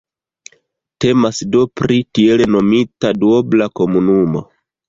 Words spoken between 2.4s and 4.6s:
nomita duobla komunumo.